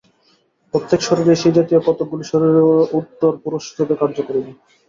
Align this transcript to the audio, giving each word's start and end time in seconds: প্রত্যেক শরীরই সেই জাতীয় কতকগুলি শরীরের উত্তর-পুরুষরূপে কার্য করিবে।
প্রত্যেক 0.73 0.99
শরীরই 1.03 1.39
সেই 1.41 1.53
জাতীয় 1.57 1.79
কতকগুলি 1.81 2.23
শরীরের 2.25 2.65
উত্তর-পুরুষরূপে 2.99 3.95
কার্য 4.01 4.17
করিবে। 4.27 4.51